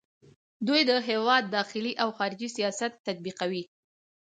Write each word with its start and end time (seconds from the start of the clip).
دوی 0.67 0.81
د 0.89 0.91
هیواد 1.09 1.43
داخلي 1.57 1.93
او 2.03 2.09
خارجي 2.17 2.49
سیاست 2.57 2.91
تطبیقوي. 3.05 3.63